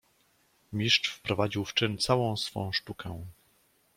"Mistrz 0.73 1.09
wprowadził 1.09 1.65
w 1.65 1.73
czyn 1.73 1.97
całą 1.97 2.37
swą 2.37 2.71
sztukę." 2.71 3.25